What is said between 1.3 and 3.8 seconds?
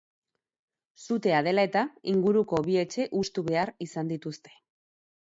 dela dela, inguruko bi etxe hustu behar